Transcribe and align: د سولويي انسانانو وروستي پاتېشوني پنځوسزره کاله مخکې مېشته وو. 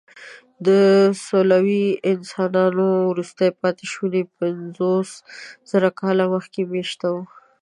د 0.65 0.67
سولويي 1.25 1.87
انسانانو 2.13 2.85
وروستي 3.11 3.49
پاتېشوني 3.61 4.23
پنځوسزره 4.37 5.89
کاله 5.99 6.25
مخکې 6.33 6.61
مېشته 6.73 7.07
وو. 7.13 7.23